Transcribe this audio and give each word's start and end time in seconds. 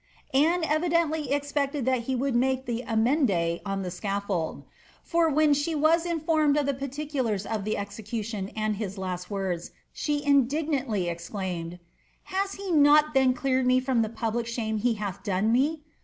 Anne 0.33 0.63
evidently 0.63 1.31
expected 1.31 1.85
that 1.85 2.05
he 2.09 2.15
would 2.15 2.35
make 2.35 2.65
the 2.65 2.83
amende 2.87 3.61
on 3.63 3.83
the 3.83 3.89
scafTifld; 3.89 4.63
for 5.03 5.29
when 5.29 5.53
she 5.53 5.75
was 5.75 6.07
informed 6.07 6.57
of 6.57 6.65
the 6.65 6.73
particu 6.73 7.23
lars 7.23 7.45
of 7.45 7.65
the 7.65 7.77
execution 7.77 8.49
and 8.55 8.77
his 8.77 8.97
last 8.97 9.29
words, 9.29 9.69
she 9.93 10.25
indignantly 10.25 11.07
exclaimed, 11.07 11.73
^^ 12.29 12.33
lias 12.33 12.53
he 12.53 12.71
not 12.71 13.13
then 13.13 13.35
cleartnl 13.35 13.65
me 13.67 13.79
from 13.79 14.01
the 14.01 14.09
public 14.09 14.47
shame 14.47 14.77
he 14.79 14.95
hath 14.95 15.21
done 15.21 15.51
me? 15.51 15.83